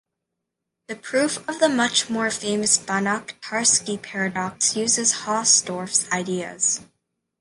The 0.87 0.95
proof 0.95 1.47
of 1.47 1.59
the 1.59 1.69
much 1.69 2.09
more 2.09 2.31
famous 2.31 2.75
Banach-Tarski 2.75 4.01
paradox 4.01 4.75
uses 4.75 5.13
Hausdorff's 5.27 6.09
ideas. 6.11 6.79